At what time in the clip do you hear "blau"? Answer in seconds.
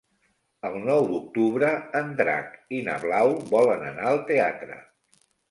3.05-3.35